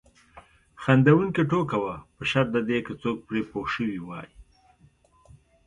خندونکې 0.83 1.41
ټوکه 1.49 1.77
وه 1.83 1.95
په 2.15 2.23
شرط 2.29 2.49
د 2.53 2.57
دې 2.69 2.79
که 2.85 2.93
څوک 3.01 3.17
پرې 3.27 3.41
پوه 3.49 3.67
شوي 3.73 3.99
وای. 4.01 4.29